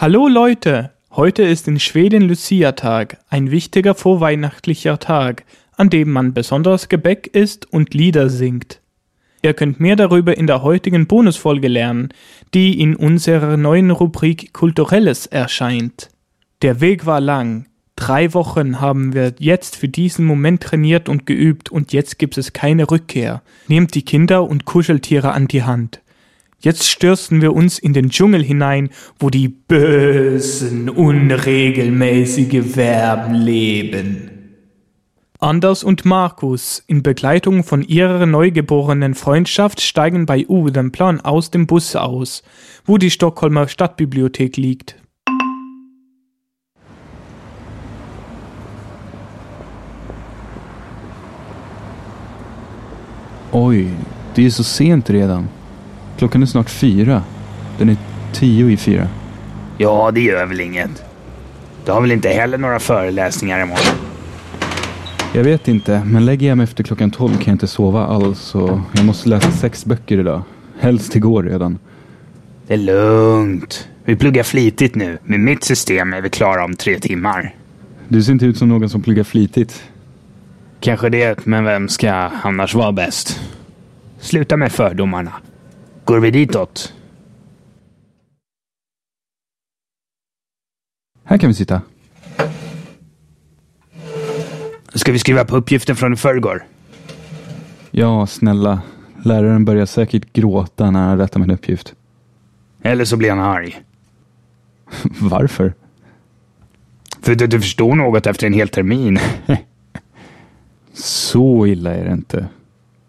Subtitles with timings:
[0.00, 0.92] Hallo Leute!
[1.10, 5.44] Heute ist in Schweden Lucia-Tag, ein wichtiger vorweihnachtlicher Tag,
[5.76, 8.80] an dem man besonders Gebäck isst und Lieder singt.
[9.42, 12.14] Ihr könnt mehr darüber in der heutigen Bonusfolge lernen,
[12.54, 16.08] die in unserer neuen Rubrik Kulturelles erscheint.
[16.62, 17.66] Der Weg war lang.
[17.94, 22.54] Drei Wochen haben wir jetzt für diesen Moment trainiert und geübt und jetzt gibt es
[22.54, 23.42] keine Rückkehr.
[23.68, 26.00] Nehmt die Kinder und Kuscheltiere an die Hand.
[26.62, 34.30] Jetzt stürzen wir uns in den Dschungel hinein, wo die bösen, unregelmäßige Verben leben.
[35.38, 41.50] Anders und Markus, in Begleitung von ihrer neugeborenen Freundschaft, steigen bei Uwe den Plan aus
[41.50, 42.42] dem Bus aus,
[42.84, 44.96] wo die Stockholmer Stadtbibliothek liegt.
[53.52, 53.88] Oj,
[54.34, 55.48] det är så sent redan.
[56.20, 57.22] Klockan är snart fyra.
[57.78, 57.96] Den är
[58.32, 59.08] tio i fyra.
[59.78, 61.04] Ja, det gör väl inget.
[61.84, 63.94] Du har väl inte heller några föreläsningar imorgon?
[65.34, 68.54] Jag vet inte, men lägger jag mig efter klockan tolv kan jag inte sova alls
[68.54, 70.42] och jag måste läsa sex böcker idag.
[70.80, 71.78] Helst igår redan.
[72.66, 73.88] Det är lugnt.
[74.04, 75.18] Vi pluggar flitigt nu.
[75.24, 77.54] Med mitt system är vi klara om tre timmar.
[78.08, 79.82] Du ser inte ut som någon som pluggar flitigt.
[80.80, 82.12] Kanske det, men vem ska
[82.42, 83.40] annars vara bäst?
[84.18, 85.32] Sluta med fördomarna.
[86.10, 86.94] Går vi ditåt?
[91.24, 91.82] Här kan vi sitta.
[94.94, 96.64] Ska vi skriva på uppgiften från i förrgår?
[97.90, 98.82] Ja, snälla.
[99.24, 101.94] Läraren börjar säkert gråta när han rättar min uppgift.
[102.82, 103.82] Eller så blir han arg.
[105.20, 105.74] Varför?
[107.20, 109.18] För att du inte förstår något efter en hel termin.
[110.92, 112.48] Så illa är det inte.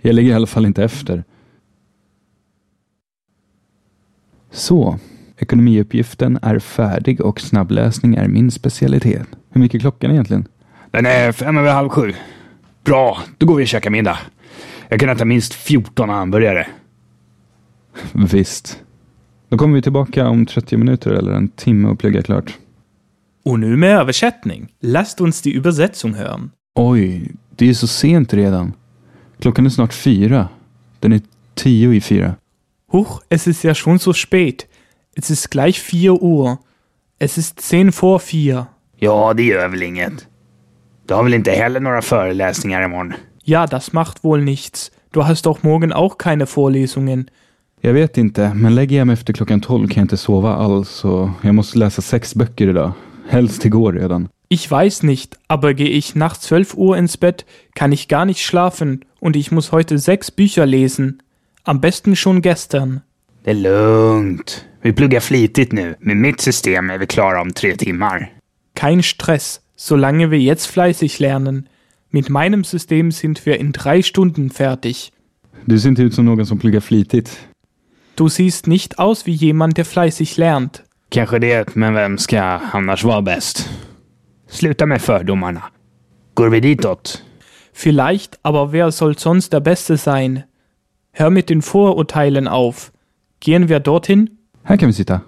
[0.00, 1.24] Jag ligger i alla fall inte efter.
[4.52, 4.98] Så,
[5.38, 9.26] ekonomiuppgiften är färdig och snabbläsning är min specialitet.
[9.50, 10.48] Hur mycket är klockan egentligen?
[10.90, 12.12] Den är fem över halv sju.
[12.84, 14.18] Bra, då går vi och käkar middag.
[14.88, 16.66] Jag kan äta minst 14 hamburgare.
[18.12, 18.80] Visst.
[19.48, 22.58] Då kommer vi tillbaka om 30 minuter eller en timme och pluggar klart.
[23.44, 24.72] Und nu med översättning.
[24.80, 26.50] Lasst uns die Übersetzung hören.
[26.74, 28.72] Oj, det är så sent redan.
[29.38, 30.48] Klockan är snart fyra.
[31.00, 31.20] Den är
[31.54, 32.34] tio i fyra.
[32.92, 34.68] Huch, es ist ja schon so spät.
[35.14, 36.58] Es ist gleich vier Uhr.
[37.18, 38.66] Es ist zehn vor vier.
[38.96, 40.28] Ja, det gör väl inget.
[41.06, 43.14] Du har väl inte heller några föreläsningar imorgon?
[43.44, 44.90] Ja, das macht wohl nichts.
[45.12, 47.30] Du hast doch morgen auch keine Vorlesungen.
[47.80, 51.04] Jag vet inte, men lägger jag mig efter klockan tolv kan jag inte sova alls
[51.04, 52.92] och jag måste läsa sex böcker idag.
[53.28, 54.28] Helst igår redan.
[54.48, 58.40] Ich weiß nicht, aber gehe ich nach 12 Uhr ins Bett, kann ich gar nicht
[58.40, 61.22] schlafen und ich muss heute sechs Bücher lesen.
[61.64, 63.00] Am besten schon gestern.
[63.44, 64.64] Det är lugnt.
[64.82, 65.94] Vi pluggar flitigt nu.
[66.00, 68.32] Med mitt system är vi klara om tre timmar.
[68.80, 71.68] Kein Stress, solange wir jetzt fleißig lernen.
[72.10, 75.12] Mit meinem System sind wir in drei Stunden fertig.
[75.64, 77.38] Du ser inte ut som någon som pluggar flitigt.
[78.16, 80.82] Du siehst nicht aus wie jemand, der fleißig lernt.
[81.10, 82.40] Kanske det, men vem ska
[82.72, 83.70] annars vara bäst?
[84.48, 85.62] Sluta med fördomarna.
[86.34, 87.22] Går vi ditåt?
[87.72, 90.42] Vielleicht, aber wer soll sonst der Beste sein?
[91.14, 92.90] Hör mit den Vorurteilen auf.
[93.40, 94.28] Gehen wir dorthin?
[94.62, 95.20] Här kan vi sitta.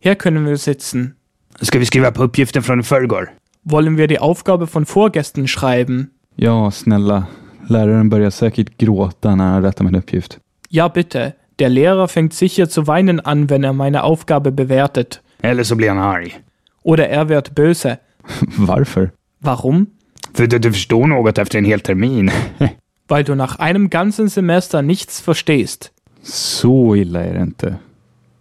[0.00, 1.14] Hier können wir sitzen.
[1.60, 3.30] Ska vi skriva på uppgiften från i förrgår?
[3.62, 6.10] Wollen wir die Aufgabe von Vorgästen schreiben?
[6.36, 7.26] Ja, snälla.
[7.68, 10.38] Läraren börjar säkert gråta när han rättar min uppgift.
[10.68, 11.32] Ja, bitte.
[11.58, 15.20] Der Lehrer fängt sicher zu weinen an, wenn er meine Aufgabe bewertet.
[15.42, 16.38] Eller så blir han arg.
[16.82, 17.96] Oder er wird böse.
[18.58, 19.10] Varför?
[19.38, 19.86] Warum?
[20.34, 22.30] För att du inte förstår något efter en hel termin.
[23.08, 25.92] Weil du nach einem ganzen Semester nichts verstehst.
[26.22, 27.76] Så illa är det inte.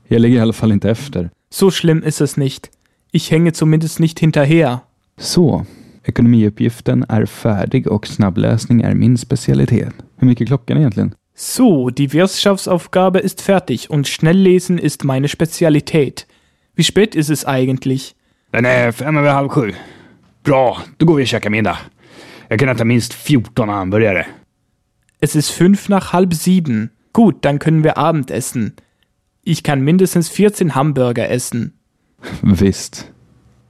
[0.07, 1.29] Jag ligger i alla fall inte efter.
[1.49, 2.69] So schlimm ist es nicht.
[3.11, 4.79] Ich hänge zumindest nicht hinterher.
[5.19, 5.65] Så,
[6.03, 9.93] ekonomiuppgiften är färdig och snabbläsning är min specialitet.
[10.17, 11.13] Hur mycket är klockan egentligen?
[11.35, 16.25] So, die Wirtschaftsaufgabe ist fertig und Schnelllesen ist meine Spezialität.
[16.75, 18.15] Wie spät ist es eigentlich?
[18.51, 19.73] Den är fem över halv sju.
[20.43, 21.77] Bra, då går vi och käkar middag.
[22.47, 24.25] Jag kan äta minst 14 hamburgare.
[25.19, 26.91] Es ist fünf nach halb sieben.
[27.11, 28.73] Gut, dann können wir Abendessen.
[29.43, 31.73] Ich kann mindestens 14 Hamburger essen.
[32.41, 33.11] Visst.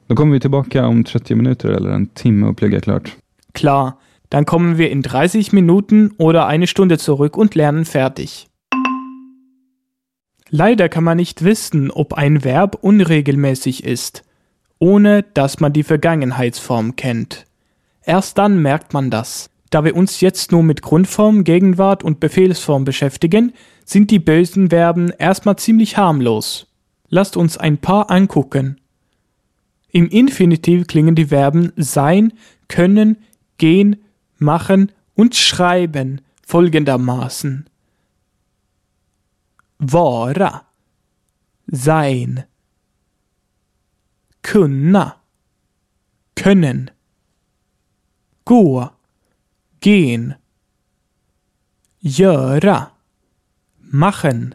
[0.08, 3.18] Då kommer vi tillbaka om 30 minuter eller en timme och pluggar klart.
[3.54, 3.98] Klar,
[4.30, 8.48] dann kommen wir in 30 Minuten oder eine Stunde zurück und lernen fertig.
[10.50, 14.24] Leider kann man nicht wissen, ob ein Verb unregelmäßig ist,
[14.80, 17.46] ohne dass man die Vergangenheitsform kennt.
[18.04, 19.50] Erst dann merkt man das.
[19.78, 23.54] Da wir uns jetzt nur mit Grundform, Gegenwart und Befehlsform beschäftigen,
[23.86, 26.66] sind die bösen Verben erstmal ziemlich harmlos.
[27.10, 28.82] Lasst uns ein paar angucken.
[29.92, 32.34] Im Infinitiv klingen die Verben sein,
[32.68, 33.18] können,
[33.60, 33.98] gehen,
[34.40, 37.70] machen und schreiben folgendermaßen.
[39.78, 40.66] Vara.
[41.68, 42.46] Sein.
[44.42, 45.18] Kunna.
[46.34, 46.90] Können.
[48.44, 48.90] Gå.
[49.88, 50.36] Gehen.
[52.04, 52.92] Göra.
[53.80, 54.54] Machen.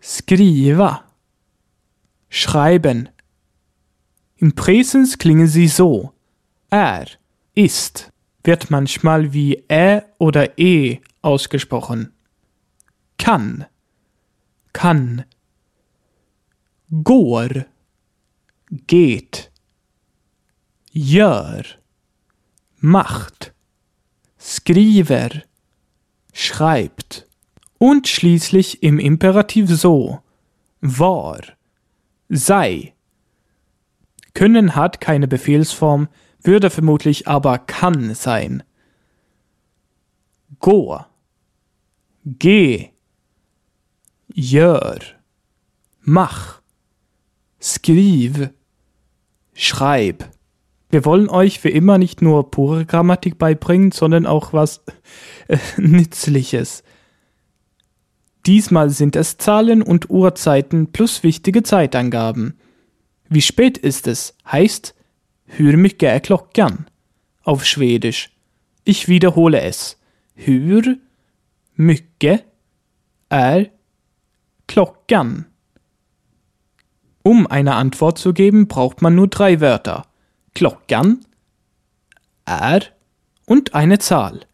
[0.00, 1.02] Skriva.
[2.28, 3.08] Schreiben.
[4.36, 6.12] Im Präsens klingen sie so.
[6.70, 7.06] Er,
[7.56, 8.12] ist,
[8.44, 12.12] wird manchmal wie ä oder e ausgesprochen.
[13.18, 13.66] Kann,
[14.72, 15.24] kann.
[17.02, 17.66] Går,
[18.86, 19.50] geht.
[20.92, 21.64] Gör,
[22.78, 23.53] macht.
[24.46, 25.30] Skriver,
[26.34, 27.26] schreibt.
[27.78, 30.20] Und schließlich im Imperativ so.
[30.82, 31.40] War,
[32.28, 32.94] sei.
[34.34, 36.08] Können hat keine Befehlsform,
[36.42, 38.62] würde vermutlich aber kann sein.
[40.58, 41.02] Gå.
[42.26, 42.90] Geh.
[44.28, 44.98] Gör.
[46.02, 46.60] Mach.
[47.62, 48.50] Skriv.
[49.54, 50.28] Schreib.
[50.94, 54.84] Wir wollen euch wie immer nicht nur pure Grammatik beibringen, sondern auch was
[55.48, 56.84] äh, Nützliches.
[58.46, 62.60] Diesmal sind es Zahlen und Uhrzeiten plus wichtige Zeitangaben.
[63.28, 64.94] Wie spät ist es heißt
[65.58, 66.86] mycket är klockan?
[67.42, 68.30] Auf Schwedisch.
[68.84, 69.98] Ich wiederhole es.
[70.36, 70.96] Hur
[71.74, 72.44] mycket
[73.30, 73.66] är
[74.68, 75.46] klockan?
[77.24, 80.06] Um eine Antwort zu geben, braucht man nur drei Wörter.
[80.54, 81.24] Klockan,
[82.44, 82.84] är
[83.46, 84.44] und eine Zahl.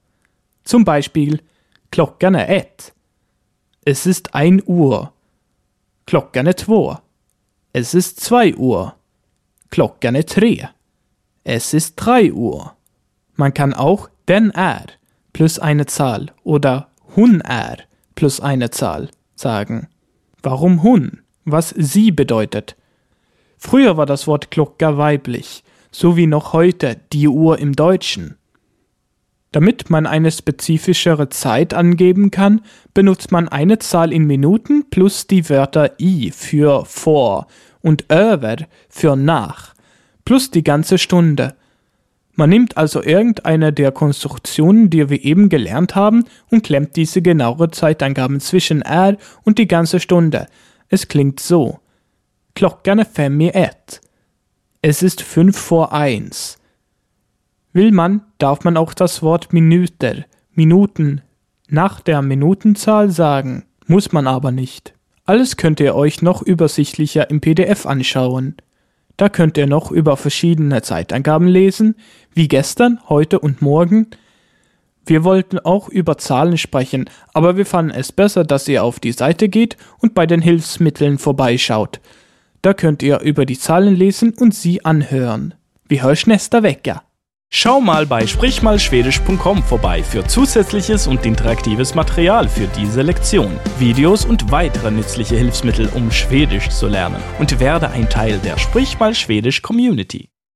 [0.64, 1.40] Zum Beispiel
[1.90, 2.92] Klockan är ett.
[3.84, 5.08] Es ist ein Uhr.
[6.04, 6.96] Klockan är två.
[7.72, 8.92] Es ist zwei Uhr.
[9.68, 10.68] Klockan är tre.
[11.44, 12.70] Es ist drei Uhr.
[13.34, 14.90] Man kann auch den är
[15.32, 16.86] plus eine Zahl oder
[17.16, 19.88] hun är plus eine Zahl sagen.
[20.42, 21.20] Warum hun?
[21.44, 22.76] Was sie bedeutet.
[23.58, 28.36] Früher war das Wort Klocka weiblich, so wie noch heute die Uhr im Deutschen.
[29.52, 32.60] Damit man eine spezifischere Zeit angeben kann,
[32.94, 37.48] benutzt man eine Zahl in Minuten plus die Wörter i für vor
[37.80, 38.56] und över
[38.88, 39.74] für nach
[40.30, 41.56] plus die ganze Stunde.
[42.34, 47.72] Man nimmt also irgendeine der Konstruktionen, die wir eben gelernt haben, und klemmt diese genauere
[47.72, 50.46] Zeitangaben zwischen r und die ganze Stunde.
[50.88, 51.80] Es klingt so.
[52.54, 54.00] Klockan är fem i ett.
[54.82, 56.58] Es ist fünf vor eins.
[57.74, 60.24] Will man, darf man auch das Wort Minüter,
[60.54, 61.20] Minuten,
[61.68, 64.94] nach der Minutenzahl sagen, muss man aber nicht.
[65.26, 68.56] Alles könnt ihr euch noch übersichtlicher im PDF anschauen.
[69.18, 71.94] Da könnt ihr noch über verschiedene Zeitangaben lesen,
[72.32, 74.06] wie gestern, heute und morgen.
[75.04, 79.12] Wir wollten auch über Zahlen sprechen, aber wir fanden es besser, dass ihr auf die
[79.12, 82.00] Seite geht und bei den Hilfsmitteln vorbeischaut.
[82.62, 85.54] Da könnt ihr über die Zahlen lesen und sie anhören.
[85.88, 87.02] Vi hörs nästa vecka.
[87.52, 94.52] Schau mal bei sprichmalschwedisch.com vorbei für zusätzliches und interaktives Material für diese Lektion, Videos und
[94.52, 99.62] weitere nützliche Hilfsmittel, um Schwedisch zu lernen und werde ein Teil der Sprich mal Schwedisch
[99.62, 100.28] Community.